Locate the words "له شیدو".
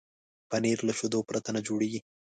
0.87-1.19